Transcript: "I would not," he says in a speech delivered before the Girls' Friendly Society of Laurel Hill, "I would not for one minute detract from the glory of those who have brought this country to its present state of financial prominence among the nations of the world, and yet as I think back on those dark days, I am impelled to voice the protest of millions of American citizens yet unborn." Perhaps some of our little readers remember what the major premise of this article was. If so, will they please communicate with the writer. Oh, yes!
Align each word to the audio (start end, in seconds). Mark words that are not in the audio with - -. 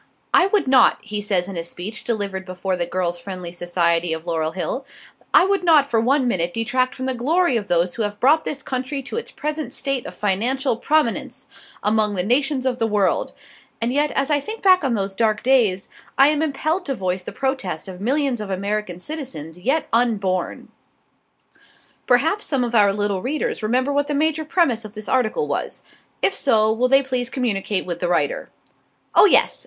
"I 0.33 0.47
would 0.47 0.67
not," 0.67 0.97
he 1.01 1.21
says 1.21 1.47
in 1.47 1.55
a 1.57 1.63
speech 1.63 2.03
delivered 2.03 2.43
before 2.43 2.75
the 2.75 2.87
Girls' 2.87 3.19
Friendly 3.19 3.51
Society 3.51 4.13
of 4.13 4.25
Laurel 4.25 4.53
Hill, 4.53 4.83
"I 5.31 5.45
would 5.45 5.63
not 5.63 5.87
for 5.87 5.99
one 5.99 6.27
minute 6.27 6.55
detract 6.55 6.95
from 6.95 7.05
the 7.05 7.13
glory 7.13 7.55
of 7.55 7.67
those 7.67 7.93
who 7.93 8.01
have 8.01 8.19
brought 8.19 8.43
this 8.43 8.63
country 8.63 9.03
to 9.03 9.17
its 9.17 9.29
present 9.29 9.73
state 9.73 10.07
of 10.07 10.15
financial 10.15 10.75
prominence 10.75 11.45
among 11.83 12.15
the 12.15 12.23
nations 12.23 12.65
of 12.65 12.79
the 12.79 12.87
world, 12.87 13.33
and 13.79 13.93
yet 13.93 14.09
as 14.13 14.31
I 14.31 14.39
think 14.39 14.63
back 14.63 14.83
on 14.83 14.95
those 14.95 15.13
dark 15.13 15.43
days, 15.43 15.87
I 16.17 16.29
am 16.29 16.41
impelled 16.41 16.83
to 16.87 16.95
voice 16.95 17.21
the 17.21 17.31
protest 17.31 17.87
of 17.87 18.01
millions 18.01 18.41
of 18.41 18.49
American 18.49 18.97
citizens 18.97 19.59
yet 19.59 19.87
unborn." 19.93 20.69
Perhaps 22.07 22.47
some 22.47 22.63
of 22.63 22.73
our 22.73 22.91
little 22.91 23.21
readers 23.21 23.61
remember 23.61 23.93
what 23.93 24.07
the 24.07 24.15
major 24.15 24.45
premise 24.45 24.83
of 24.83 24.95
this 24.95 25.07
article 25.07 25.47
was. 25.47 25.83
If 26.23 26.33
so, 26.33 26.73
will 26.73 26.87
they 26.87 27.03
please 27.03 27.29
communicate 27.29 27.85
with 27.85 27.99
the 27.99 28.07
writer. 28.07 28.49
Oh, 29.13 29.25
yes! 29.25 29.59